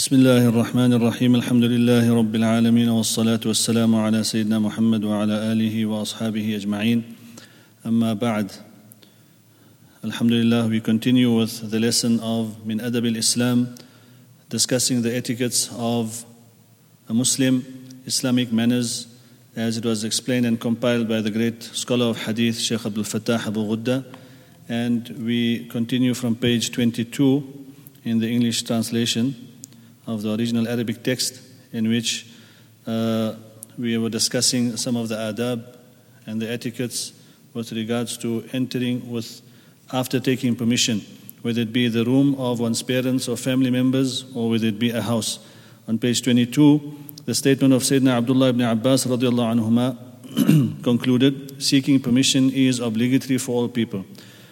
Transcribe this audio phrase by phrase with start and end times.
[0.00, 5.86] بسم الله الرحمن الرحيم الحمد لله رب العالمين والصلاة والسلام على سيدنا محمد وعلى آله
[5.86, 7.02] وأصحابه أجمعين
[7.86, 8.50] أما بعد
[10.02, 13.74] Alhamdulillah, we continue with the lesson of Min Adab al-Islam,
[14.48, 16.24] discussing the etiquettes of
[17.10, 17.62] a Muslim,
[18.06, 19.06] Islamic manners,
[19.54, 23.46] as it was explained and compiled by the great scholar of Hadith, Sheikh Abdul Fattah
[23.46, 24.02] Abu Ghudda.
[24.66, 27.66] And we continue from page 22
[28.04, 29.48] in the English translation
[30.10, 31.40] of the original Arabic text,
[31.72, 32.26] in which
[32.86, 33.34] uh,
[33.78, 35.76] we were discussing some of the adab
[36.26, 37.12] and the etiquettes
[37.54, 39.40] with regards to entering with
[39.92, 41.00] after taking permission,
[41.42, 44.90] whether it be the room of one's parents or family members, or whether it be
[44.90, 45.38] a house.
[45.86, 52.80] On page 22, the statement of Sayyidina Abdullah ibn Abbas radiallahu concluded, seeking permission is
[52.80, 54.04] obligatory for all people.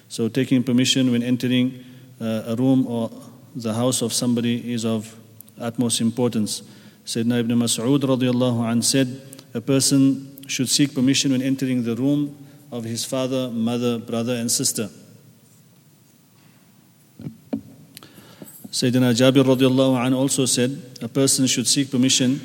[0.09, 1.85] So taking permission when entering
[2.21, 3.11] uh, a room or
[3.55, 5.16] the house of somebody is of
[5.61, 6.62] utmost importance.
[7.05, 9.21] Sayyidina ibn Mas'ud radiallahu said,
[9.55, 12.37] a person should seek permission when entering the room
[12.71, 14.91] of his father, mother, brother and sister.
[18.71, 22.41] Sayyidina Jabir radiallahu anh also said, a person should seek permission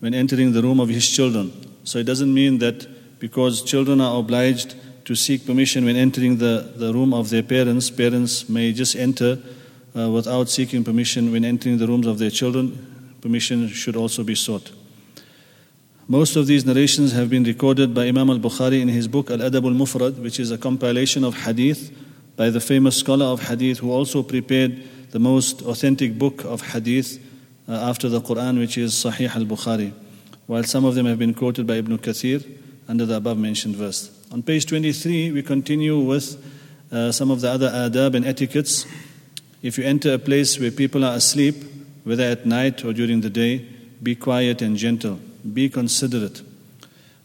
[0.00, 1.52] when entering the room of his children.
[1.84, 6.72] So it doesn't mean that because children are obliged to seek permission when entering the,
[6.76, 9.38] the room of their parents, parents may just enter
[9.96, 13.16] uh, without seeking permission when entering the rooms of their children.
[13.20, 14.72] Permission should also be sought.
[16.08, 19.38] Most of these narrations have been recorded by Imam al Bukhari in his book Al
[19.38, 21.90] Adab al Mufrad, which is a compilation of hadith
[22.36, 24.80] by the famous scholar of hadith who also prepared
[25.10, 27.18] the most authentic book of hadith
[27.68, 29.92] uh, after the Quran, which is Sahih al Bukhari,
[30.46, 32.44] while some of them have been quoted by Ibn Kathir
[32.86, 34.10] under the above mentioned verse.
[34.30, 36.36] On page 23, we continue with
[36.92, 38.86] uh, some of the other adab and etiquettes.
[39.65, 41.55] If you enter a place where people are asleep,
[42.03, 43.65] whether at night or during the day,
[44.01, 45.19] be quiet and gentle,
[45.53, 46.41] be considerate.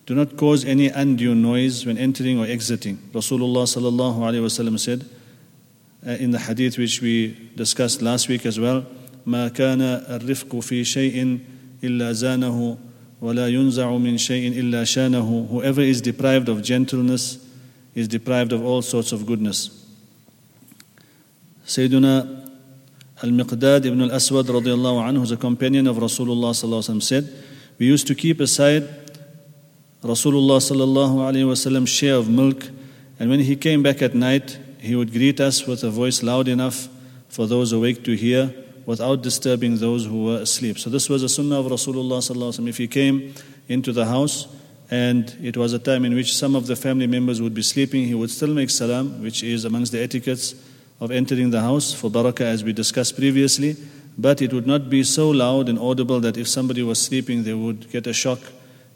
[0.04, 2.98] Do not cause any undue noise when entering or exiting.
[3.12, 5.04] Rasulullah sallallahu alaihi wasallam said,
[6.06, 8.84] uh, in the hadith which we discussed last week as well
[9.26, 11.38] ما كان الرفق في شيء
[11.84, 12.78] إلا زانه
[13.20, 17.38] ولا ينزع من شيء إلا شانه whoever is deprived of gentleness
[17.94, 19.70] is deprived of all sorts of goodness
[21.66, 22.39] Sayyiduna
[23.23, 27.31] Al-Miqdad ibn al-Aswad radiallahu anhu, who's a companion of Rasulullah sallallahu alaihi said,
[27.77, 28.83] we used to keep aside
[30.03, 32.69] Rasulullah sallallahu alaihi wasallam's share of milk,
[33.19, 36.47] and when he came back at night, he would greet us with a voice loud
[36.47, 36.89] enough
[37.29, 38.51] for those awake to hear
[38.87, 40.79] without disturbing those who were asleep.
[40.79, 43.35] So this was a sunnah of Rasulullah If he came
[43.69, 44.47] into the house
[44.89, 48.05] and it was a time in which some of the family members would be sleeping,
[48.05, 50.55] he would still make salam, which is amongst the etiquettes
[51.01, 53.75] of entering the house for barakah as we discussed previously.
[54.17, 57.55] But it would not be so loud and audible that if somebody was sleeping, they
[57.55, 58.39] would get a shock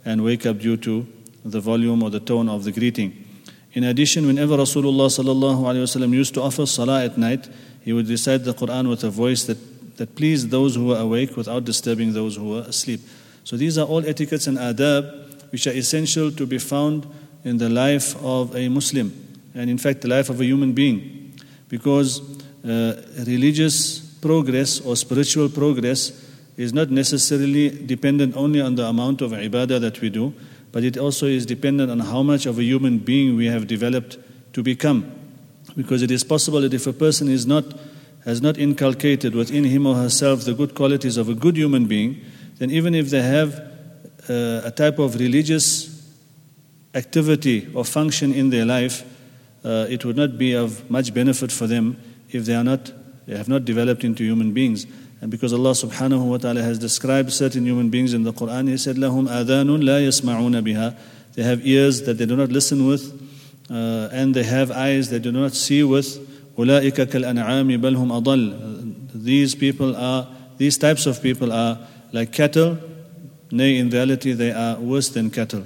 [0.05, 1.07] and wake up due to
[1.43, 3.25] the volume or the tone of the greeting.
[3.73, 7.49] In addition, whenever Rasulullah used to offer salah at night,
[7.81, 11.35] he would recite the Quran with a voice that, that pleased those who were awake
[11.35, 13.01] without disturbing those who were asleep.
[13.43, 17.07] So these are all etiquettes and adab which are essential to be found
[17.43, 19.13] in the life of a Muslim
[19.53, 21.14] and in fact the life of a human being.
[21.75, 22.21] Because
[22.63, 26.23] uh, religious progress or spiritual progress
[26.55, 30.33] is not necessarily dependent only on the amount of ibadah that we do,
[30.71, 34.17] but it also is dependent on how much of a human being we have developed
[34.53, 35.03] to become.
[35.75, 37.65] Because it is possible that if a person is not,
[38.23, 42.21] has not inculcated within him or herself the good qualities of a good human being,
[42.59, 43.59] then even if they have
[44.29, 45.91] uh, a type of religious
[46.93, 49.03] activity or function in their life,
[49.64, 51.96] uh, it would not be of much benefit for them
[52.30, 52.92] if they are not,
[53.26, 54.86] they have not developed into human beings.
[55.20, 58.78] And because Allah subhanahu wa ta'ala has described certain human beings in the Quran, He
[58.78, 60.96] said, لَهُمْ آذَانٌ لَا يَسْمَعُونَ بِهَا
[61.34, 63.12] They have ears that they do not listen with,
[63.70, 66.26] uh, and they have eyes that do not see with.
[66.56, 71.78] أُولَٰئِكَ كَالْأَنْعَامِ بَلْ هُمْ أَضَلٌ These people are, these types of people are
[72.12, 72.78] like cattle,
[73.50, 75.64] nay, in reality, they are worse than cattle.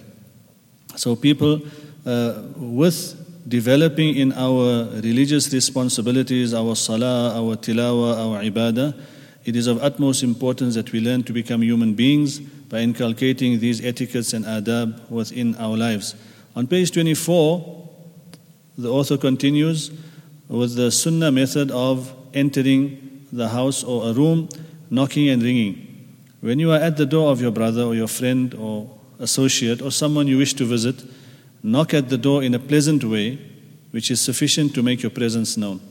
[0.97, 1.63] So people
[2.05, 3.18] uh, with
[3.50, 8.96] developing in our religious responsibilities, our salah, our tilawa, our ibadah,
[9.44, 13.84] it is of utmost importance that we learn to become human beings by inculcating these
[13.84, 16.14] etiquettes and adab within our lives.
[16.56, 17.90] On page 24,
[18.78, 19.92] the author continues
[20.48, 24.48] with the sunnah method of entering the house or a room,
[24.92, 25.86] knocking and ringing.
[26.42, 29.92] When you are at the door of your brother or your friend or associate or
[29.92, 31.04] someone you wish to visit,
[31.64, 33.40] knock at the door in a pleasant way,
[33.92, 35.82] which is sufficient to make your presence known.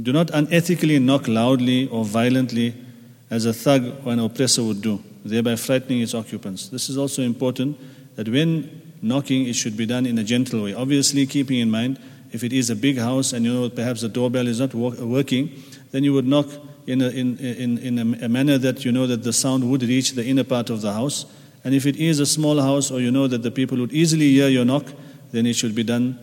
[0.00, 2.74] Do not unethically knock loudly or violently
[3.30, 6.68] as a thug or an oppressor would do, thereby frightening its occupants.
[6.68, 7.78] This is also important
[8.16, 10.74] that when knocking, it should be done in a gentle way.
[10.74, 11.98] Obviously, keeping in mind
[12.32, 15.50] if it is a big house and you know perhaps the doorbell is not working,
[15.92, 16.46] then you would knock
[16.86, 20.12] in a, in, in, in a manner that you know that the sound would reach
[20.12, 21.26] the inner part of the house.
[21.66, 24.30] And if it is a small house or you know that the people would easily
[24.30, 24.84] hear your knock,
[25.32, 26.16] then it should be done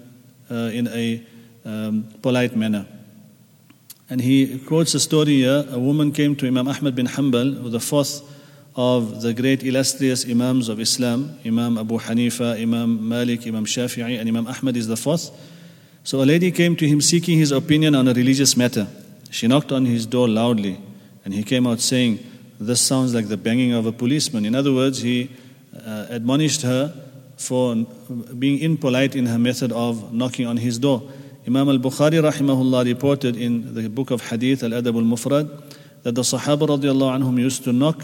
[0.49, 1.21] uh, in a
[1.65, 2.87] um, polite manner.
[4.09, 5.65] And he quotes a story here.
[5.69, 8.21] A woman came to Imam Ahmad bin Hanbal, the fourth
[8.77, 11.37] of the great illustrious Imams of Islam.
[11.45, 15.29] Imam Abu Hanifa, Imam Malik, Imam Shafi'i, and Imam Ahmad is the fourth.
[16.05, 18.87] So a lady came to him seeking his opinion on a religious matter.
[19.29, 20.79] She knocked on his door loudly,
[21.25, 22.19] and he came out saying,
[22.59, 24.45] This sounds like the banging of a policeman.
[24.45, 25.29] In other words, he
[25.75, 26.93] uh, admonished her
[27.37, 27.75] for
[28.37, 31.03] being impolite in her method of knocking on his door.
[31.45, 35.73] Imam al Bukhari rahimahullah reported in the book of Hadith, Al Adab al Mufrad,
[36.03, 38.03] that the Sahaba radiallahu anhum used to knock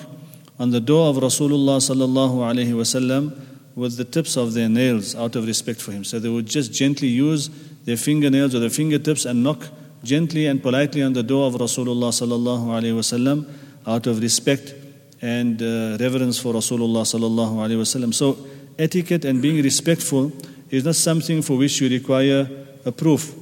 [0.60, 3.38] on the door of Rasulullah sallallahu alayhi wasallam
[3.76, 6.04] with the tips of their nails out of respect for him.
[6.04, 7.50] So they would just gently use
[7.86, 9.68] their fingernails or their fingertips and knock
[10.04, 13.50] gently and politely on the door of Rasulullah sallallahu alayhi wasallam
[13.86, 14.74] out of respect
[15.22, 18.14] and uh, reverence for Rasulullah sallallahu alayhi wasallam.
[18.14, 18.38] So
[18.78, 20.32] etiquette and being respectful
[20.70, 22.48] is not something for which you require
[22.86, 23.36] a proof.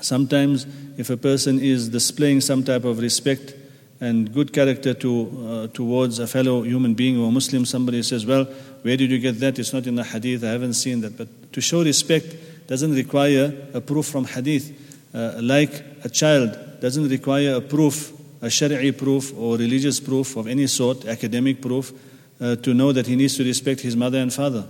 [0.00, 0.66] Sometimes,
[0.96, 3.54] if a person is displaying some type of respect
[4.00, 5.10] and good character to,
[5.46, 8.44] uh, towards a fellow human being or Muslim, somebody says, Well,
[8.82, 9.58] where did you get that?
[9.58, 11.18] It's not in the hadith, I haven't seen that.
[11.18, 12.34] But to show respect
[12.66, 14.88] doesn't require a proof from hadith.
[15.12, 20.46] Uh, like a child doesn't require a proof, a shari'i proof or religious proof of
[20.46, 21.92] any sort, academic proof,
[22.40, 24.64] uh, to know that he needs to respect his mother and father.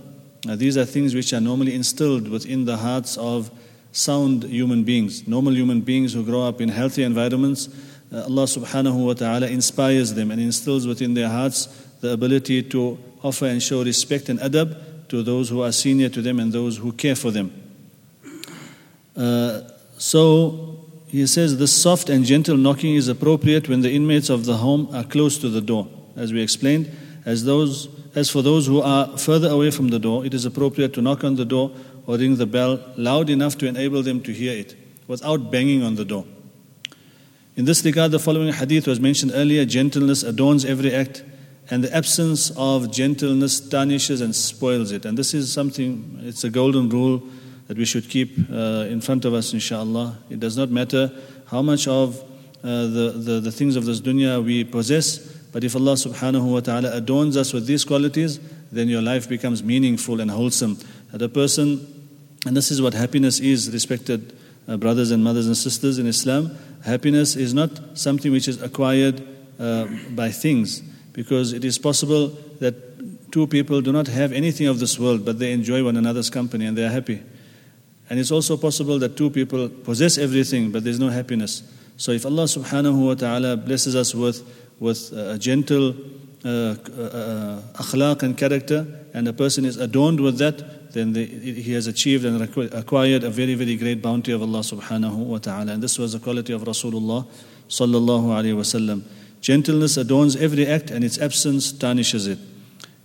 [0.47, 3.51] Uh, these are things which are normally instilled within the hearts of
[3.91, 7.69] sound human beings, normal human beings who grow up in healthy environments.
[8.11, 11.67] Uh, Allah subhanahu wa ta'ala inspires them and instills within their hearts
[12.01, 14.75] the ability to offer and show respect and adab
[15.09, 17.53] to those who are senior to them and those who care for them.
[19.15, 19.61] Uh,
[19.97, 20.80] so
[21.11, 24.87] he says the soft and gentle knocking is appropriate when the inmates of the home
[24.93, 25.87] are close to the door.
[26.15, 26.89] As we explained,
[27.25, 30.93] as those as for those who are further away from the door, it is appropriate
[30.93, 31.71] to knock on the door
[32.07, 34.75] or ring the bell loud enough to enable them to hear it
[35.07, 36.25] without banging on the door.
[37.55, 41.23] In this regard, the following hadith was mentioned earlier gentleness adorns every act,
[41.69, 45.05] and the absence of gentleness tarnishes and spoils it.
[45.05, 47.21] And this is something, it's a golden rule
[47.71, 50.17] that we should keep uh, in front of us, inshallah.
[50.29, 51.09] It does not matter
[51.45, 55.19] how much of uh, the, the, the things of this dunya we possess,
[55.53, 58.41] but if Allah subhanahu wa ta'ala adorns us with these qualities,
[58.73, 60.79] then your life becomes meaningful and wholesome.
[61.13, 62.11] That a person,
[62.45, 64.37] and this is what happiness is, respected
[64.67, 66.51] uh, brothers and mothers and sisters in Islam,
[66.83, 69.25] happiness is not something which is acquired
[69.61, 70.81] uh, by things,
[71.13, 75.39] because it is possible that two people do not have anything of this world, but
[75.39, 77.21] they enjoy one another's company and they are happy.
[78.11, 81.63] And it's also possible that two people possess everything, but there's no happiness.
[81.95, 84.43] So if Allah subhanahu wa ta'ala blesses us with,
[84.81, 85.95] with a gentle
[86.43, 91.71] uh, uh, akhlaq and character, and a person is adorned with that, then the, he
[91.71, 92.41] has achieved and
[92.73, 95.71] acquired a very, very great bounty of Allah subhanahu wa ta'ala.
[95.71, 97.25] And this was the quality of Rasulullah
[97.69, 99.03] sallallahu alayhi wasallam.
[99.39, 102.39] Gentleness adorns every act and its absence tarnishes it.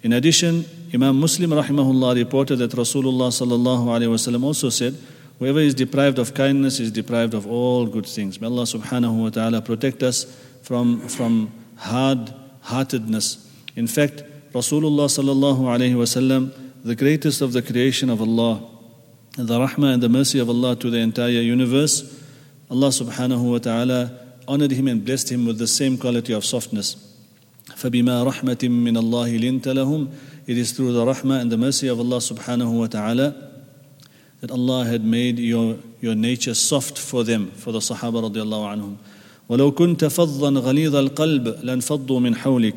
[0.03, 0.65] In addition,
[0.96, 4.98] Imam Muslim rahimahullah reported that Rasulullah sallallahu alayhi wasallam also said,
[5.40, 8.40] Whoever is deprived of kindness is deprived of all good things.
[8.40, 10.26] May Allah subhanahu wa ta'ala protect us
[10.62, 12.32] from, from hard
[12.62, 13.50] heartedness.
[13.76, 16.52] In fact, Rasulullah sallallahu alayhi wasallam,
[16.84, 18.62] the greatest of the creation of Allah,
[19.38, 22.22] the rahmah and the mercy of Allah to the entire universe,
[22.70, 24.12] Allah subhanahu wa ta'ala
[24.48, 26.96] honored him and blessed him with the same quality of softness.
[27.66, 30.12] فَبِمَا رَحْمَةٍ مِّنَ اللَّهِ لِنْتَ لَهُمْ
[30.48, 33.50] It is through the rahmah and the mercy of Allah subhanahu wa ta'ala
[34.42, 38.98] that Allah had made your, your nature soft for them, for the Sahaba radiallahu anhum.
[39.50, 42.76] وَلَوْ كُنْتَ فَضًّا غَلِيظَ الْقَلْبِ لَانْفَضُّوا مِنْ حَوْلِكَ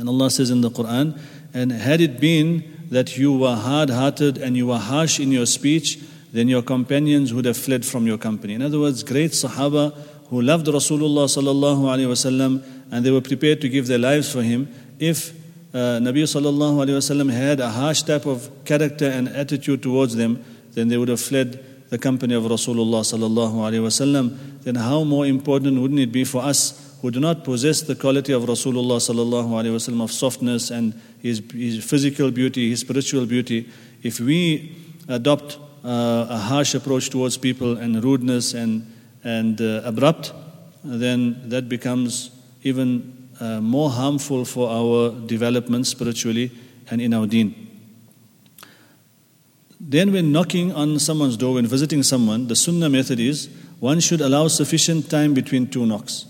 [0.00, 1.18] And Allah says in the Quran,
[1.52, 5.98] and had it been that you were hard-hearted and you were harsh in your speech,
[6.32, 8.54] then your companions would have fled from your company.
[8.54, 9.94] In other words, great Sahaba
[10.28, 14.42] who loved Rasulullah sallallahu alaihi wasallam and they were prepared to give their lives for
[14.42, 14.72] him.
[14.98, 15.32] If
[15.73, 20.43] uh, Nabi sallallahu alaihi wasallam had a harsh type of character and attitude towards them,
[20.73, 24.61] then they would have fled the company of Rasulullah sallallahu alaihi wasallam.
[24.63, 28.33] Then how more important wouldn't it be for us who do not possess the quality
[28.33, 33.69] of Rasulullah sallallahu alaihi wasallam of softness and his, his physical beauty, his spiritual beauty,
[34.03, 34.75] if we
[35.07, 38.89] adopt uh, a harsh approach towards people and rudeness and
[39.23, 40.33] and uh, abrupt,
[40.83, 42.31] then that becomes
[42.63, 46.51] even uh, more harmful for our development spiritually
[46.89, 47.63] and in our deen.
[49.79, 53.49] Then, when knocking on someone's door, when visiting someone, the sunnah method is
[53.79, 56.25] one should allow sufficient time between two knocks.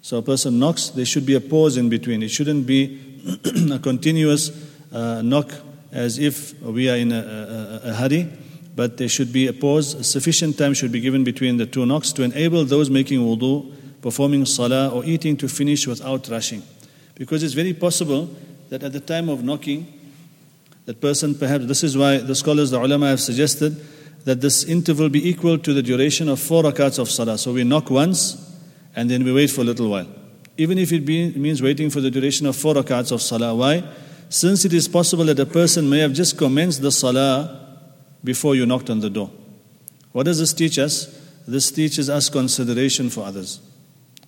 [0.00, 2.22] So, a person knocks, there should be a pause in between.
[2.22, 2.98] It shouldn't be
[3.72, 4.50] a continuous
[4.92, 5.52] uh, knock
[5.92, 8.28] as if we are in a, a, a hurry,
[8.74, 10.04] but there should be a pause.
[10.06, 14.44] Sufficient time should be given between the two knocks to enable those making wudu, performing
[14.44, 16.62] salah, or eating to finish without rushing.
[17.14, 18.28] Because it's very possible
[18.68, 19.86] that at the time of knocking,
[20.86, 23.80] that person perhaps, this is why the scholars, the ulama have suggested
[24.24, 27.38] that this interval be equal to the duration of four rakats of salah.
[27.38, 28.50] So we knock once
[28.94, 30.08] and then we wait for a little while.
[30.56, 33.54] Even if it be, means waiting for the duration of four rakats of salah.
[33.54, 33.84] Why?
[34.28, 37.78] Since it is possible that a person may have just commenced the salah
[38.24, 39.30] before you knocked on the door.
[40.12, 41.18] What does this teach us?
[41.46, 43.60] This teaches us consideration for others.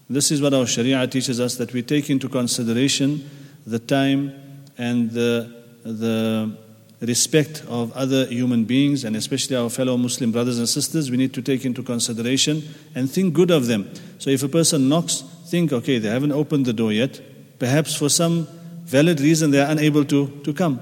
[0.08, 3.28] This is what our Sharia teaches us that we take into consideration
[3.66, 4.32] the time
[4.76, 6.56] and the the
[7.00, 11.34] respect of other human beings and especially our fellow Muslim brothers and sisters, we need
[11.34, 12.62] to take into consideration
[12.94, 13.92] and think good of them.
[14.18, 17.20] So if a person knocks, think, okay, they haven't opened the door yet.
[17.58, 18.48] Perhaps for some
[18.84, 20.80] valid reason they are unable to, to come.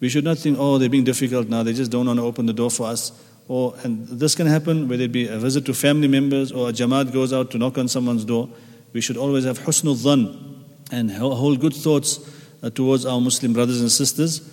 [0.00, 2.46] We should not think, oh, they're being difficult now, they just don't want to open
[2.46, 3.12] the door for us.
[3.50, 6.72] Or, and this can happen whether it be a visit to family members or a
[6.72, 8.48] jamaat goes out to knock on someone's door.
[8.92, 12.20] We should always have husnul dhan and hold good thoughts
[12.62, 14.48] uh, towards our Muslim brothers and sisters.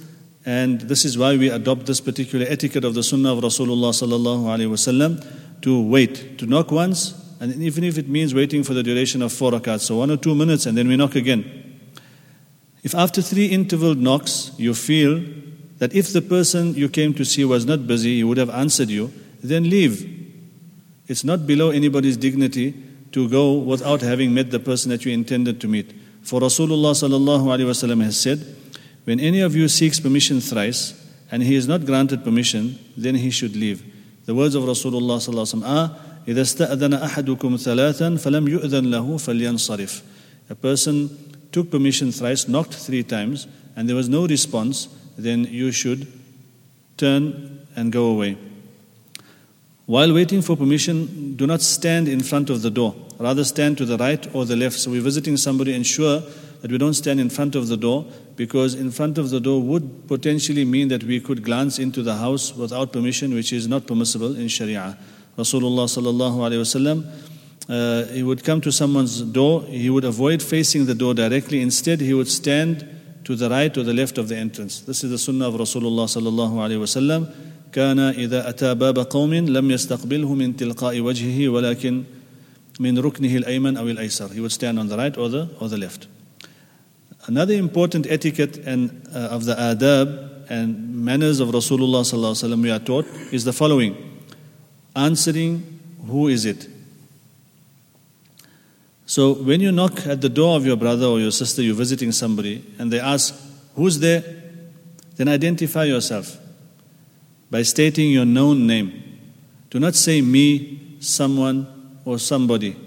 [0.47, 4.45] And this is why we adopt this particular etiquette of the Sunnah of Rasulullah sallallahu
[4.45, 8.81] alaihi wasallam to wait, to knock once, and even if it means waiting for the
[8.81, 11.79] duration of four rakats, so one or two minutes, and then we knock again.
[12.81, 15.23] If after three interval knocks you feel
[15.78, 18.88] that if the person you came to see was not busy, he would have answered
[18.88, 20.08] you, then leave.
[21.08, 22.74] It's not below anybody's dignity
[23.12, 25.92] to go without having met the person that you intended to meet.
[26.22, 28.38] For Rasulullah sallallahu alaihi wasallam has said,
[29.04, 30.94] when any of you seeks permission thrice
[31.30, 33.82] and he is not granted permission, then he should leave.
[34.26, 39.16] The words of Rasulullah sallallahu alaihi wasallam are, إذا استأذن أحدكم ثلاثا فلم يؤذن له
[39.16, 40.02] فلينصرف.
[40.50, 41.10] A person
[41.50, 44.86] took permission thrice, knocked three times, and there was no response,
[45.17, 46.07] then you should
[46.97, 48.37] turn and go away.
[49.85, 52.93] While waiting for permission, do not stand in front of the door.
[53.19, 54.75] Rather, stand to the right or the left.
[54.75, 56.21] So, we're visiting somebody, ensure
[56.61, 58.05] that we don't stand in front of the door
[58.35, 62.15] because in front of the door would potentially mean that we could glance into the
[62.15, 64.97] house without permission, which is not permissible in Sharia.
[65.37, 67.09] Rasulullah sallallahu alaihi wasallam,
[67.69, 71.61] uh, he would come to someone's door, he would avoid facing the door directly.
[71.61, 72.87] Instead, he would stand
[73.26, 74.80] to the right or the left of the entrance.
[74.80, 77.32] This is the sunnah of Rasulullah sallallahu alaihi wasallam.
[77.72, 82.04] كان إذا أتى باب قوم لم يستقبله من تلقاء وجهه ولكن
[82.80, 84.34] من ركنه الأيمن أو الأيسر.
[84.34, 86.06] He would stand on the right or the, or the left.
[87.26, 92.78] Another important etiquette and, uh, of the adab and manners of Rasulullah sallallahu we are
[92.78, 93.96] taught is the following.
[94.94, 96.68] Answering, who is it?
[99.17, 102.11] So when you knock at the door of your brother or your sister, you're visiting
[102.11, 103.33] somebody, and they ask,
[103.73, 104.23] who's there?
[105.15, 106.37] Then identify yourself
[107.49, 109.19] by stating your known name.
[109.71, 112.77] Do not say me, someone, or somebody.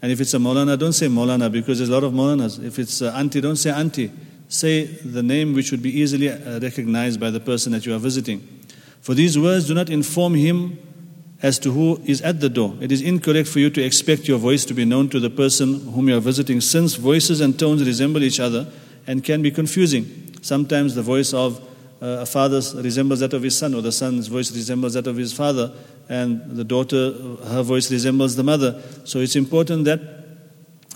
[0.00, 2.64] And if it's a Maulana, don't say Maulana because there's a lot of Maulanas.
[2.64, 4.12] If it's auntie, don't say auntie.
[4.46, 7.98] Say the name which would be easily uh, recognized by the person that you are
[7.98, 8.38] visiting.
[9.00, 10.78] For these words do not inform him
[11.42, 12.74] as to who is at the door.
[12.80, 15.92] It is incorrect for you to expect your voice to be known to the person
[15.92, 18.66] whom you are visiting, since voices and tones resemble each other
[19.06, 20.34] and can be confusing.
[20.42, 21.60] Sometimes the voice of
[22.00, 25.16] uh, a father resembles that of his son, or the son's voice resembles that of
[25.16, 25.72] his father,
[26.08, 27.12] and the daughter,
[27.46, 28.82] her voice resembles the mother.
[29.04, 30.00] So it's important that,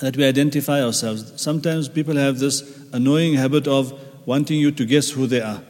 [0.00, 1.40] that we identify ourselves.
[1.40, 5.62] Sometimes people have this annoying habit of wanting you to guess who they are.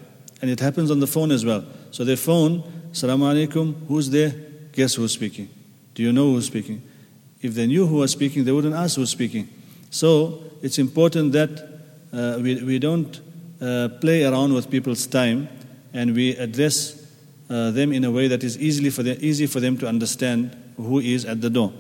[0.43, 1.65] And it happens on the phone as well.
[1.91, 2.63] So they phone,
[2.93, 4.50] Salaam alaikum, who's there?
[4.73, 5.49] Guess who's speaking?
[5.95, 6.83] Do you know who's speaking?
[7.43, 9.49] If they knew who was speaking, they wouldn't ask who's speaking.
[9.91, 11.51] So it's important that
[12.13, 13.21] uh, we, we don't
[13.61, 15.49] uh, play around with people's time
[15.93, 17.01] and we address
[17.49, 20.57] uh, them in a way that is easily for them, easy for them to understand
[20.77, 21.73] who is at the door.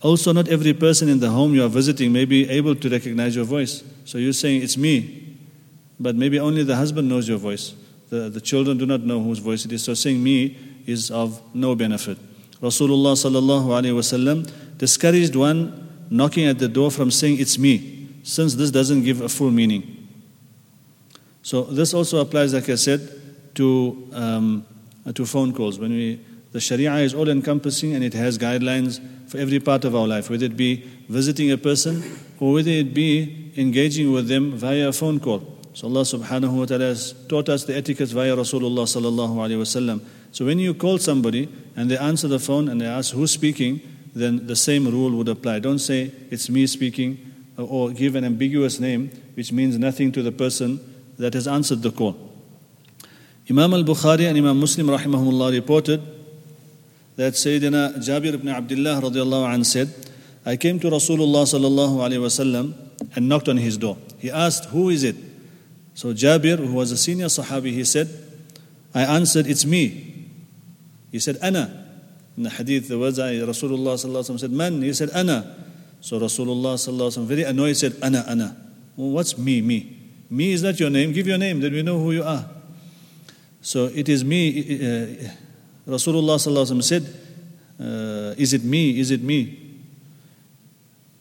[0.00, 3.34] Also, not every person in the home you are visiting may be able to recognize
[3.34, 3.82] your voice.
[4.04, 5.36] So you're saying, It's me,
[5.98, 7.74] but maybe only the husband knows your voice.
[8.08, 9.84] The, the children do not know whose voice it is.
[9.84, 12.16] So saying me is of no benefit.
[12.62, 18.54] Rasulullah sallallahu alaihi wasallam discouraged one knocking at the door from saying it's me, since
[18.54, 20.08] this doesn't give a full meaning.
[21.42, 23.00] So this also applies, like I said,
[23.54, 24.66] to, um,
[25.14, 25.78] to phone calls.
[25.78, 26.20] When we
[26.52, 30.30] the Sharia is all encompassing and it has guidelines for every part of our life,
[30.30, 30.76] whether it be
[31.08, 32.02] visiting a person
[32.40, 35.58] or whether it be engaging with them via a phone call.
[35.74, 40.00] So Allah subhanahu wa ta'ala has taught us the etiquette via Rasulullah sallallahu alayhi wasallam.
[40.32, 43.80] So when you call somebody and they answer the phone and they ask who's speaking,
[44.14, 45.60] then the same rule would apply.
[45.60, 47.18] Don't say it's me speaking
[47.58, 50.80] uh, or give an ambiguous name which means nothing to the person
[51.18, 52.16] that has answered the call.
[53.50, 56.02] Imam al-Bukhari and Imam Muslim rahimahullah reported
[57.16, 59.92] that Sayyidina Jabir ibn Abdullah radiallahu anh said,
[60.44, 62.74] I came to Rasulullah sallallahu alayhi wasallam
[63.16, 63.96] and knocked on his door.
[64.18, 65.16] He asked, who is it?
[65.94, 68.08] So Jabir, who was a senior Sahabi, he said,
[68.94, 70.07] I answered, It's me.
[71.10, 71.86] He said, Ana.
[72.36, 74.82] In the hadith, the words I, Rasulullah said, Man?
[74.82, 75.56] He said, Ana.
[76.00, 78.56] So Rasulullah sallallahu very annoyed said, Ana, Ana.
[78.96, 79.96] Well, what's me, me?
[80.30, 81.12] Me is not your name.
[81.12, 82.48] Give your name, then we know who you are.
[83.60, 84.48] So it is me.
[84.60, 85.30] Uh,
[85.88, 87.02] Rasulullah said,
[87.80, 89.00] uh, Is it me?
[89.00, 89.64] Is it me?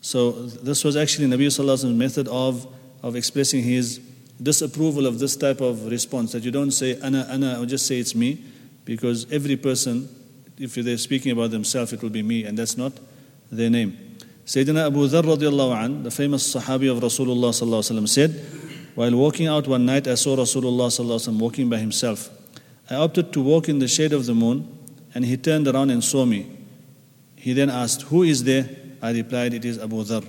[0.01, 2.67] So this was actually Nabi Sallallahu method of,
[3.01, 3.99] of expressing his
[4.41, 7.97] disapproval of this type of response that you don't say ana ana or just say
[7.97, 8.41] it's me
[8.87, 10.09] because every person
[10.57, 12.91] if they're speaking about themselves it will be me and that's not
[13.51, 14.17] their name.
[14.45, 18.31] Sayyidina Abu Dharr radiallahu an, the famous Sahabi of Rasulullah sallallahu said
[18.95, 22.29] while walking out one night I saw Rasulullah sallallahu walking by himself.
[22.89, 24.67] I opted to walk in the shade of the moon
[25.13, 26.49] and he turned around and saw me.
[27.35, 28.67] He then asked who is there
[29.03, 30.25] I replied it is Abu Dharr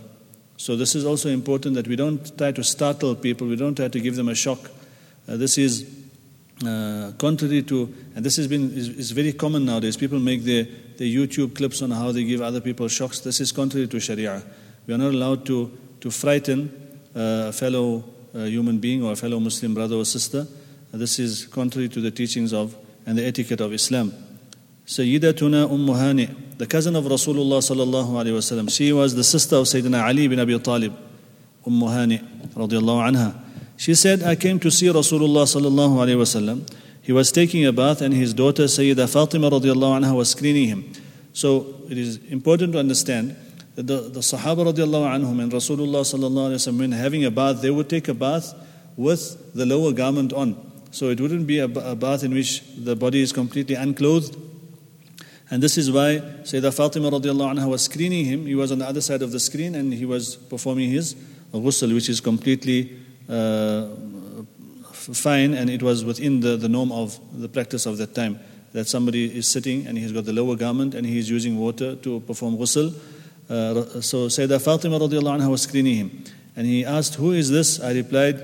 [0.58, 3.86] so, this is also important that we don't try to startle people, we don't try
[3.86, 4.58] to give them a shock.
[5.28, 5.97] Uh, this is
[6.66, 9.96] uh, contrary to, and this has been is, is, very common nowadays.
[9.96, 10.64] People make their,
[10.96, 13.20] their YouTube clips on how they give other people shocks.
[13.20, 14.42] This is contrary to Sharia.
[14.86, 19.16] We are not allowed to, to frighten uh, a fellow uh, human being or a
[19.16, 20.46] fellow Muslim brother or sister.
[20.92, 24.12] this is contrary to the teachings of and the etiquette of Islam.
[24.86, 28.70] Sayyidatuna Umm Hani, the cousin of Rasulullah sallallahu alayhi wasallam.
[28.70, 30.94] She was the sister of Sayyidina Ali bin Abi Talib,
[31.66, 32.18] Umm Hani
[32.54, 33.47] radiallahu anha.
[33.78, 36.68] She said, I came to see Rasulullah sallallahu alayhi wasallam.
[37.00, 40.92] He was taking a bath and his daughter Sayyida Fatima radiallahu anha was screening him.
[41.32, 43.36] So it is important to understand
[43.76, 47.62] that the, the Sahaba radiallahu anhum and Rasulullah sallallahu alayhi wasallam when having a bath,
[47.62, 48.52] they would take a bath
[48.96, 50.56] with the lower garment on.
[50.90, 54.36] So it wouldn't be a, a bath in which the body is completely unclothed
[55.50, 58.44] and this is why Sayyida Fatima radiallahu anha was screening him.
[58.44, 61.14] He was on the other side of the screen and he was performing his
[61.54, 62.98] ghusl, which is completely
[65.14, 68.40] fine and it was within the, the norm of the practice of that time.
[68.72, 72.20] That somebody is sitting and he's got the lower garment and he's using water to
[72.20, 72.94] perform ghusl.
[73.48, 76.24] Uh, so Sayyidah Fatima radiallahu anha was screening him.
[76.54, 77.80] And he asked, Who is this?
[77.80, 78.36] I replied,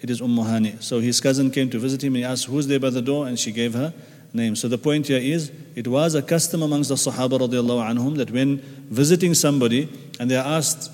[0.00, 0.80] It is Umm Hani.
[0.80, 3.26] So his cousin came to visit him and he asked, Who's there by the door?
[3.26, 3.92] And she gave her
[4.32, 4.54] name.
[4.54, 8.30] So the point here is, it was a custom amongst the Sahaba radiallahu anhum that
[8.30, 9.88] when visiting somebody
[10.20, 10.92] and they are asked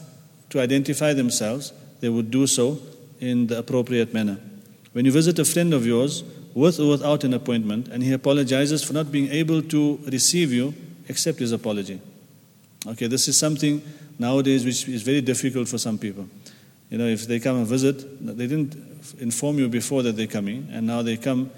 [0.51, 2.81] to identify themselves, they would do so
[3.21, 4.39] in the appropriate manner.
[4.93, 8.83] When you visit a friend of yours, with or without an appointment, and he apologizes
[8.83, 10.75] for not being able to receive you,
[11.09, 12.01] accept his apology.
[12.87, 13.83] Okay, this is something
[14.19, 16.27] nowadays which is very difficult for some people.
[16.91, 18.75] You know, if they come and visit, they didn't
[19.21, 21.51] inform you before that they're coming, and now they come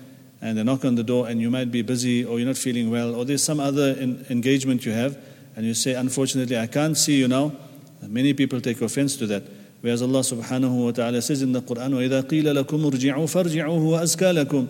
[0.42, 2.90] and they knock on the door and you might be busy or you're not feeling
[2.90, 3.94] well or there's some other
[4.30, 5.18] engagement you have
[5.56, 7.52] and you say, Unfortunately, I can't see you now.
[8.02, 9.42] Many people take offense to that.
[9.81, 14.45] Whereas Allah subhanahu wa ta'ala says in the Quran, وَإِذَا قِيلَ لَكُمْ ارْجِعُوا فَارْجِعُوا وَأَزْكَى
[14.45, 14.67] لَكُمْ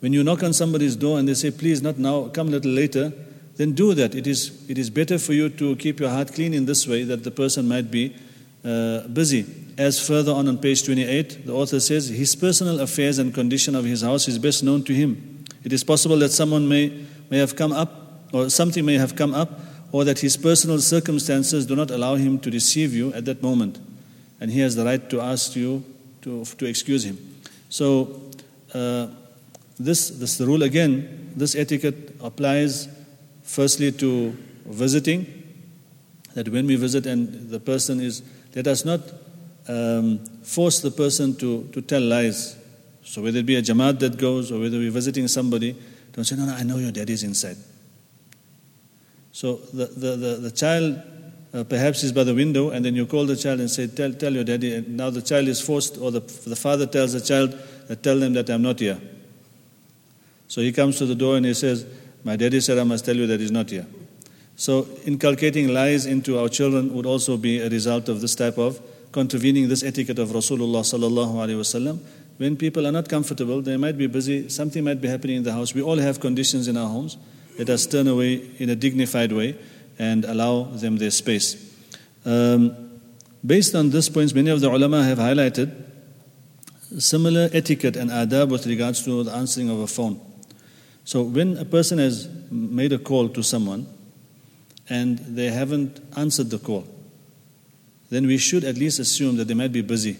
[0.00, 2.70] When you knock on somebody's door and they say, Please, not now, come a little
[2.70, 3.12] later,
[3.56, 4.14] then do that.
[4.14, 7.04] It is, it is better for you to keep your heart clean in this way
[7.04, 8.14] that the person might be
[8.64, 9.46] uh, busy.
[9.78, 13.84] As further on on page 28, the author says, His personal affairs and condition of
[13.84, 15.44] his house is best known to him.
[15.64, 19.34] It is possible that someone may, may have come up, or something may have come
[19.34, 19.60] up,
[19.92, 23.78] or that his personal circumstances do not allow him to receive you at that moment.
[24.39, 25.83] And he has the right to ask you
[26.21, 27.17] to, to excuse him.
[27.69, 28.31] So,
[28.73, 29.07] uh,
[29.79, 32.87] this, this rule again, this etiquette applies
[33.43, 35.25] firstly to visiting,
[36.35, 38.21] that when we visit and the person is,
[38.55, 39.01] let us not
[39.67, 42.57] um, force the person to, to tell lies.
[43.03, 45.75] So whether it be a jamaat that goes or whether we're visiting somebody,
[46.11, 47.57] don't say, no, no, I know your daddy is inside.
[49.31, 51.01] So the, the, the, the child
[51.53, 54.13] uh, perhaps he's by the window and then you call the child and say, tell,
[54.13, 54.75] tell your daddy.
[54.75, 57.57] And now the child is forced or the, the father tells the child,
[57.87, 58.99] that tell them that I'm not here.
[60.47, 61.85] So he comes to the door and he says,
[62.23, 63.87] my daddy said I must tell you that he's not here.
[64.55, 68.79] So inculcating lies into our children would also be a result of this type of
[69.11, 71.99] contravening this etiquette of Rasulullah sallallahu alaihi wasallam.
[72.37, 75.53] When people are not comfortable, they might be busy, something might be happening in the
[75.53, 75.73] house.
[75.73, 77.17] We all have conditions in our homes.
[77.59, 79.53] let us turn away in a dignified way
[79.99, 81.75] and allow them their space.
[82.25, 83.01] Um,
[83.45, 85.71] based on this points, many of the ulama have highlighted
[86.97, 90.19] similar etiquette and adab with regards to the answering of a phone.
[91.03, 93.87] So when a person has made a call to someone
[94.89, 96.87] and they haven't answered the call,
[98.09, 100.17] then we should at least assume that they might be busy.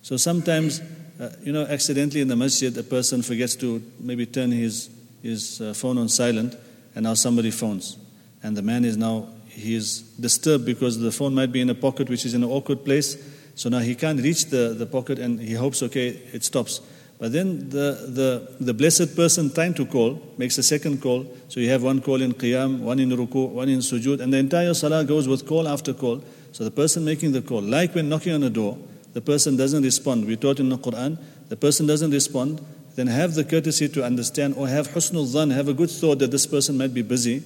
[0.00, 0.80] So sometimes,
[1.20, 4.88] uh, you know, accidentally in the masjid, a person forgets to maybe turn his,
[5.22, 6.56] his uh, phone on silent,
[6.94, 7.98] and now somebody phones.
[8.46, 11.74] And the man is now, he is disturbed because the phone might be in a
[11.74, 13.16] pocket which is in an awkward place.
[13.56, 16.80] So now he can't reach the, the pocket and he hopes, okay, it stops.
[17.18, 21.26] But then the, the, the blessed person trying to call makes a second call.
[21.48, 24.36] So you have one call in qiyam, one in ruku, one in sujud, and the
[24.36, 26.22] entire salah goes with call after call.
[26.52, 28.78] So the person making the call, like when knocking on a door,
[29.12, 30.24] the person doesn't respond.
[30.24, 34.54] We taught in the Quran, the person doesn't respond, then have the courtesy to understand
[34.56, 37.42] or have husnul dhan, have a good thought that this person might be busy.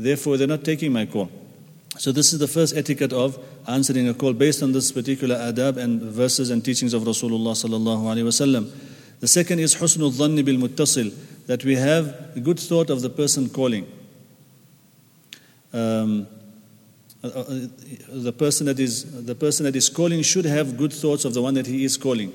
[0.00, 1.30] Therefore, they're not taking my call.
[1.98, 5.76] So this is the first etiquette of answering a call based on this particular adab
[5.76, 7.52] and verses and teachings of Rasulullah.
[9.20, 11.14] The second is husnul dhanni bil muttasil,
[11.46, 13.86] that we have a good thought of the person calling.
[15.74, 16.26] Um,
[17.22, 17.44] uh, uh,
[18.08, 21.42] the person that is the person that is calling should have good thoughts of the
[21.42, 22.32] one that he is calling.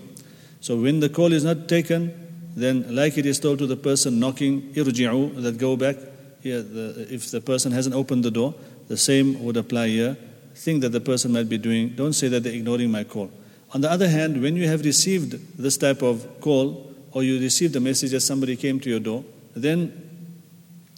[0.62, 2.14] So when the call is not taken,
[2.56, 5.96] then like it is told to the person knocking, irji'u, that go back.
[6.46, 8.54] Here, the, if the person hasn't opened the door,
[8.88, 10.16] the same would apply here.
[10.54, 11.90] Think that the person might be doing.
[11.96, 13.32] Don't say that they're ignoring my call.
[13.74, 17.76] On the other hand, when you have received this type of call or you received
[17.78, 19.92] a message that somebody came to your door, then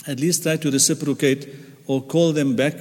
[0.05, 1.47] at least try to reciprocate
[1.85, 2.75] or call them back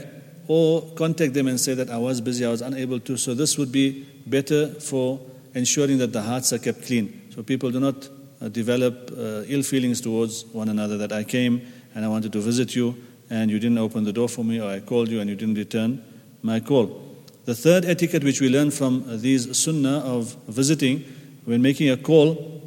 [0.48, 3.16] or contact them and say that I was busy, I was unable to.
[3.16, 5.20] So this would be better for
[5.54, 7.30] ensuring that the hearts are kept clean.
[7.32, 8.08] So people do not
[8.40, 11.62] uh, develop uh, ill feelings towards one another that I came
[11.96, 12.94] and I wanted to visit you
[13.30, 15.54] and you didn't open the door for me or I called you and you didn't
[15.54, 16.04] return
[16.42, 17.16] my call.
[17.46, 21.00] The third etiquette which we learn from these sunnah of visiting
[21.46, 22.62] when making a call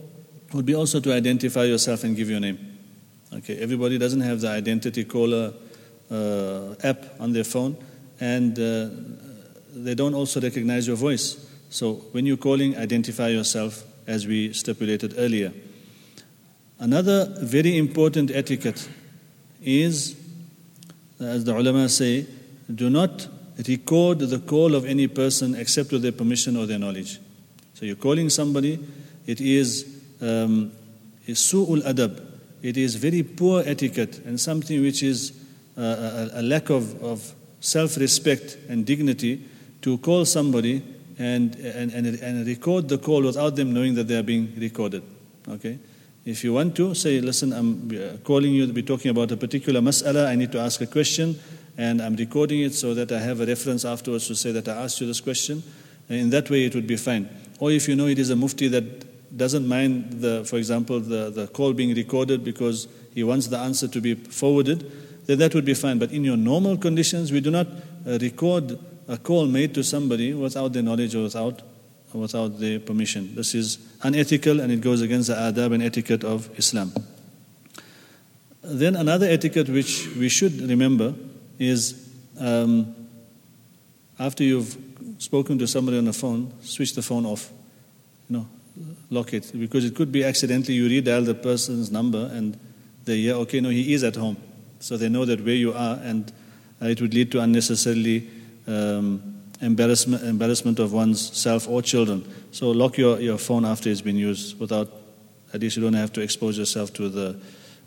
[0.51, 2.57] would be also to identify yourself and give your name.
[3.31, 5.53] Okay, everybody doesn't have the identity caller
[6.09, 7.77] uh, app on their phone,
[8.19, 8.89] and uh,
[9.75, 11.47] they don't also recognize your voice.
[11.69, 15.53] So when you're calling, identify yourself as we stipulated earlier.
[16.79, 18.89] Another very important etiquette
[19.61, 20.15] is,
[21.19, 22.25] as the ulama say,
[22.73, 23.27] do not
[23.67, 27.19] record the call of any person except with their permission or their knowledge.
[27.73, 28.79] So you're calling somebody,
[29.25, 30.71] it is um,
[31.27, 32.25] su'ul adab.
[32.61, 35.33] It is very poor etiquette and something which is
[35.77, 39.45] uh, a, a, lack of, of self-respect and dignity
[39.81, 40.83] to call somebody
[41.17, 45.03] and, and, and, and record the call without them knowing that they are being recorded.
[45.47, 45.79] Okay?
[46.29, 49.37] If you want to, say, listen, I'm uh, calling you to be talking about a
[49.37, 51.39] particular mas'ala, I need to ask a question
[51.75, 54.83] and I'm recording it so that I have a reference afterwards to say that I
[54.83, 55.63] asked you this question.
[56.07, 57.27] And in that way, it would be fine.
[57.59, 61.31] Or if you know it is a mufti that doesn't mind, the, for example, the,
[61.31, 64.91] the call being recorded because he wants the answer to be forwarded,
[65.25, 65.97] then that would be fine.
[65.97, 67.65] But in your normal conditions, we do not
[68.05, 71.63] uh, record a call made to somebody without their knowledge or without,
[72.13, 73.35] without their permission.
[73.35, 76.93] This is unethical and it goes against the adab and etiquette of Islam.
[78.61, 81.13] Then another etiquette which we should remember
[81.57, 82.95] is um,
[84.19, 84.77] after you've
[85.17, 87.51] spoken to somebody on the phone, switch the phone off.
[88.29, 88.47] You know,
[89.09, 89.51] lock it.
[89.57, 92.59] Because it could be accidentally you redial the person's number and
[93.05, 94.37] they hear, okay, no, he is at home.
[94.79, 96.31] So they know that where you are and
[96.81, 98.29] it would lead to unnecessarily
[98.67, 102.27] um, embarrassment, embarrassment of one's self or children.
[102.51, 104.89] So lock your, your phone after it's been used without,
[105.53, 107.39] at least you don't have to expose yourself to the,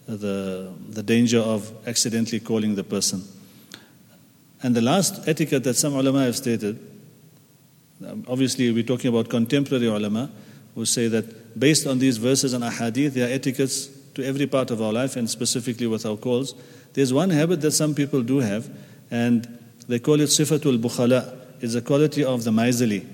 [0.06, 3.22] the, the danger of accidentally calling the person.
[4.62, 6.78] And the last etiquette that some ulama have stated,
[8.06, 10.30] um, obviously we're talking about contemporary ulama,
[10.74, 14.70] who say that based on these verses and ahadith, there are etiquettes to every part
[14.70, 16.54] of our life and specifically with our calls.
[16.92, 18.70] There's one habit that some people do have,
[19.10, 19.58] and
[19.88, 21.41] they call it sifatul bukhala.
[21.62, 23.06] It's a quality of the miserly.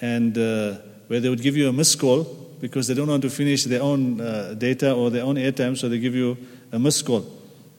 [0.00, 0.76] And uh,
[1.08, 2.22] where they would give you a missed call
[2.60, 5.88] because they don't want to finish their own uh, data or their own airtime, so
[5.88, 6.36] they give you
[6.70, 7.26] a missed call.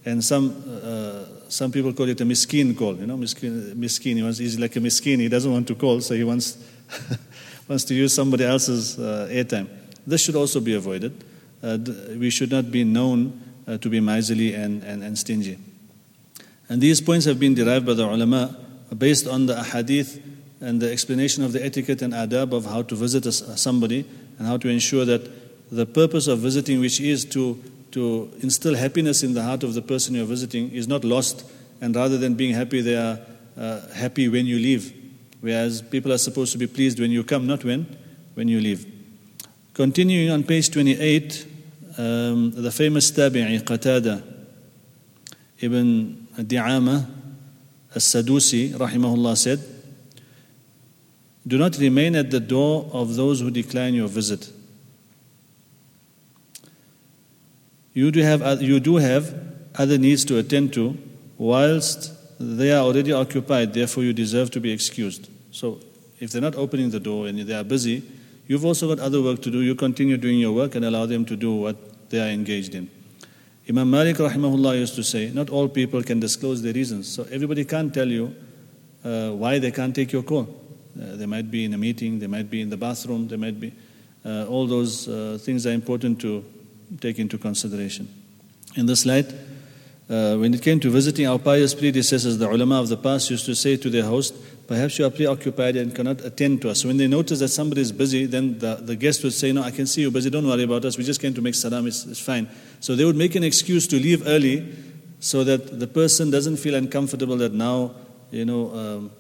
[0.04, 2.96] And some uh, some people call it a miskin call.
[2.98, 4.18] You know, miskin, miskin.
[4.18, 5.20] He wants, he's like a miskin.
[5.20, 6.58] He doesn't want to call, so he wants
[7.70, 9.70] wants to use somebody else's uh, airtime.
[10.06, 11.24] This should also be avoided.
[11.64, 11.78] Uh,
[12.18, 15.58] we should not be known uh, to be miserly and, and, and stingy.
[16.68, 18.58] And these points have been derived by the ulama
[18.98, 20.22] based on the ahadith
[20.60, 24.06] and the explanation of the etiquette and adab of how to visit somebody
[24.38, 25.30] and how to ensure that
[25.72, 29.82] the purpose of visiting, which is to to instill happiness in the heart of the
[29.82, 31.46] person you're visiting is not lost,
[31.82, 33.20] and rather than being happy, they are
[33.58, 34.98] uh, happy when you leave.
[35.42, 37.98] Whereas people are supposed to be pleased when you come, not when,
[38.36, 38.86] when you leave.
[39.74, 41.48] Continuing on page 28,
[41.98, 44.24] um, the famous tabi'i Qatada
[45.60, 47.08] ibn Di'ama
[47.94, 49.60] as-Sadusi, rahimahullah, said,
[51.46, 54.50] Do not remain at the door of those who decline your visit.
[57.94, 59.36] You do have, you do have
[59.76, 60.98] other needs to attend to,
[61.38, 65.30] whilst they are already occupied, therefore you deserve to be excused.
[65.52, 65.80] So,
[66.20, 68.04] if they're not opening the door and they are busy,
[68.48, 69.62] you've also got other work to do.
[69.62, 72.90] You continue doing your work and allow them to do what they are engaged in.
[73.70, 77.08] Imam Malik rahimahullah used to say, not all people can disclose their reasons.
[77.08, 78.36] So everybody can't tell you
[79.04, 80.48] uh, why they can't take your call.
[81.00, 83.60] Uh, they might be in a meeting, they might be in the bathroom, they might
[83.60, 83.72] be.
[84.26, 86.44] Uh, all those uh, things are important to
[87.00, 88.08] take into consideration.
[88.76, 89.32] In this light,
[90.12, 93.46] uh, when it came to visiting our pious predecessors, the ulama of the past used
[93.46, 94.36] to say to their host,
[94.68, 96.86] Perhaps you are preoccupied and cannot attend to us.
[96.86, 99.72] When they notice that somebody is busy, then the, the guest would say, No, I
[99.72, 100.98] can see you busy, don't worry about us.
[100.98, 102.50] We just came to make salam, it's, it's fine.
[102.82, 104.74] So they would make an excuse to leave early
[105.22, 107.96] so that the person doesn't feel uncomfortable that now,
[108.32, 109.12] you know, um,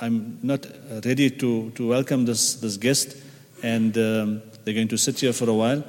[0.00, 0.66] I'm not
[1.04, 3.16] ready to, to welcome this, this guest
[3.62, 5.84] and um, they're going to sit here for a while.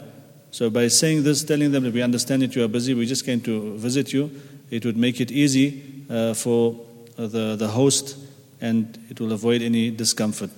[0.52, 3.24] So by saying this, telling them that we understand that you are busy, we just
[3.24, 4.30] came to visit you,
[4.70, 6.78] it would make it easy uh, for
[7.16, 8.16] the, the host
[8.60, 10.50] and it will avoid any discomfort.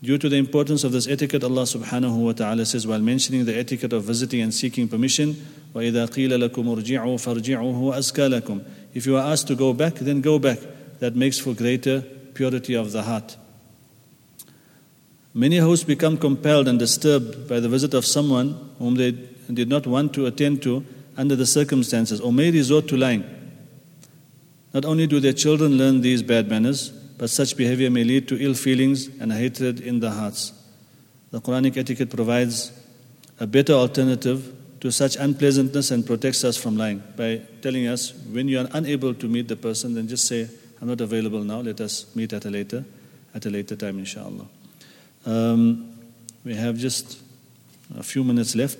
[0.00, 3.58] Due to the importance of this etiquette, Allah subhanahu wa ta'ala says while mentioning the
[3.58, 5.34] etiquette of visiting and seeking permission,
[5.74, 10.20] وَإِذَا قِيلَ لَكُمْ ارْجِعُوا فَارْجِعُوا أَزْكَى لَكُمْ If you are asked to go back, then
[10.20, 10.58] go back.
[11.00, 13.36] That makes for greater purity of the heart.
[15.34, 19.12] Many hosts become compelled and disturbed by the visit of someone whom they
[19.51, 20.85] did not want to attend to
[21.17, 23.23] under the circumstances, or may resort to lying.
[24.73, 28.43] Not only do their children learn these bad manners, but such behavior may lead to
[28.43, 30.51] ill feelings and hatred in the hearts.
[31.31, 32.71] The Quranic etiquette provides
[33.39, 38.47] a better alternative to such unpleasantness and protects us from lying by telling us when
[38.47, 40.49] you are unable to meet the person, then just say,
[40.81, 42.83] I'm not available now, let us meet at a later,
[43.33, 44.47] at a later time, inshallah.
[45.25, 45.97] Um,
[46.43, 47.21] we have just
[47.97, 48.77] a few minutes left.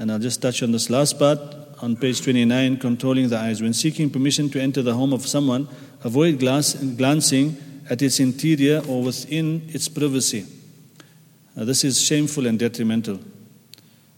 [0.00, 1.38] And I'll just touch on this last part
[1.82, 3.62] on page 29 controlling the eyes.
[3.62, 5.68] When seeking permission to enter the home of someone,
[6.04, 7.56] avoid glance, glancing
[7.88, 10.46] at its interior or within its privacy.
[11.56, 13.20] Uh, this is shameful and detrimental.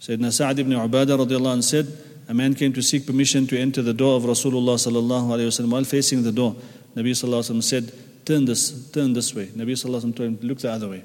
[0.00, 1.86] Sayyidina Sa'ad ibn Ubadah radiallahu anh said,
[2.28, 5.70] a man came to seek permission to enter the door of Rasulullah sallallahu alayhi wasallam
[5.70, 6.54] while facing the door.
[6.94, 7.92] Nabi sallallahu alayhi said,
[8.26, 9.46] turn this, turn this way.
[9.46, 11.04] Nabi sallallahu alayhi told him, look the other way.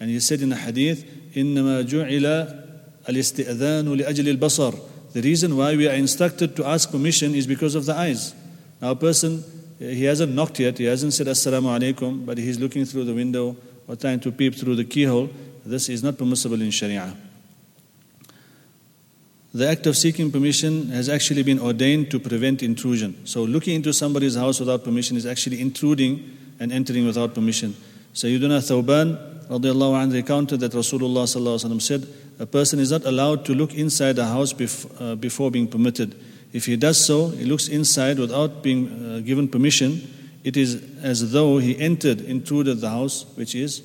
[0.00, 2.65] And he said in a hadith, إنما جعل
[3.08, 4.74] الاستئذان لأجل البصر
[5.12, 8.34] The reason why we are instructed to ask permission is because of the eyes.
[8.80, 9.44] Now a person,
[9.78, 13.56] he hasn't knocked yet, he hasn't said Assalamu alaikum, but he's looking through the window
[13.86, 15.28] or trying to peep through the keyhole.
[15.66, 17.14] This is not permissible in Sharia.
[19.54, 23.26] The act of seeking permission has actually been ordained to prevent intrusion.
[23.26, 27.76] So looking into somebody's house without permission is actually intruding and entering without permission.
[28.14, 31.28] Sayyiduna Thawban radiallahu anh recounted that Rasulullah
[31.82, 32.06] said,
[32.39, 34.53] a person is not allowed to look inside a house
[34.99, 36.19] uh, before being permitted.
[36.53, 41.31] If he does so, he looks inside without being uh, given permission, it is as
[41.31, 43.83] though he entered, intruded the house, which is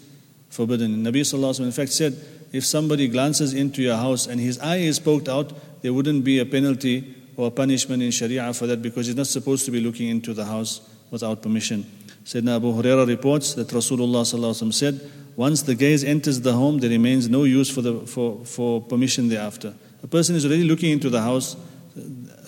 [0.49, 1.03] forbidden.
[1.03, 2.17] Nabi Sallallahu in fact said,
[2.53, 6.39] if somebody glances into your house and his eye is poked out, there wouldn't be
[6.39, 9.81] a penalty or a punishment in Sharia for that because he's not supposed to be
[9.81, 11.85] looking into the house without permission.
[12.25, 15.01] Sayyidina Abu Huraira reports that Rasulullah said,
[15.37, 19.29] once the gaze enters the home, there remains no use for, the, for, for permission
[19.29, 19.75] thereafter.
[20.03, 21.57] A person is already looking into the house,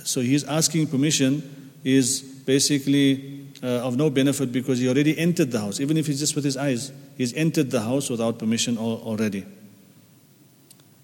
[0.05, 5.61] so he's asking permission is basically uh, of no benefit because he already entered the
[5.61, 5.81] house.
[5.81, 9.47] Even if he's just with his eyes, he's entered the house without permission already.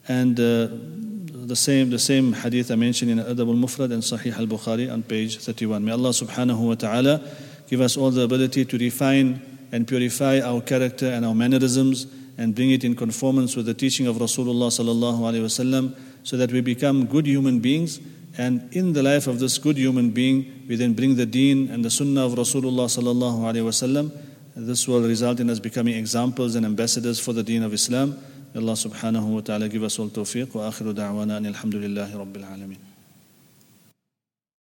[0.09, 0.69] And uh,
[1.47, 5.39] the same, the same hadith I mentioned in Adab al-Mufrad and Sahih al-Bukhari on page
[5.39, 5.85] 31.
[5.85, 7.23] May Allah subhanahu wa ta'ala
[7.69, 12.07] give us all the ability to refine and purify our character and our mannerisms
[12.39, 16.51] and bring it in conformance with the teaching of Rasulullah sallallahu alaihi wasallam so that
[16.53, 18.01] we become good human beings
[18.39, 21.85] and in the life of this good human being we then bring the deen and
[21.85, 24.11] the sunnah of Rasulullah sallallahu alaihi wasallam
[24.57, 28.19] this will result in us becoming examples and ambassadors for the deen of Islam.
[28.55, 32.90] Allah subhanahu wa ta'ala give us all tawfiq wa akhiru da'wana alhamdulillahi rabbil alamin